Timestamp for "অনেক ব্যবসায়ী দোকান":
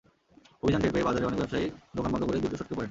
1.27-2.09